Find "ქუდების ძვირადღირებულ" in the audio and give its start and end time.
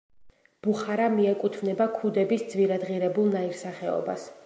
1.99-3.33